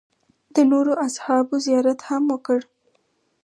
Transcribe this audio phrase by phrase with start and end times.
[0.55, 2.59] د نورو اصحابو زیارت هم وکړ.